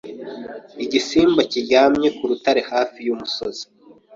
Igisimba 0.83 1.41
kiryamye 1.51 2.07
ku 2.17 2.23
rutare 2.29 2.61
hafi 2.71 2.99
y’umusozi. 3.07 3.63